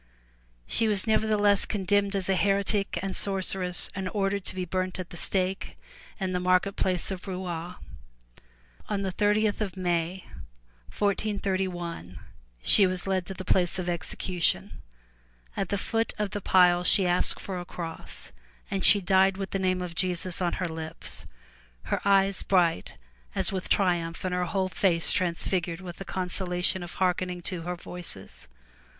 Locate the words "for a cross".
17.39-18.31